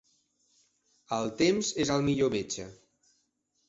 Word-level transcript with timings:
El 1.19 1.31
temps 1.43 1.71
és 1.87 1.95
el 1.99 2.05
millor 2.11 2.37
metge. 2.39 2.71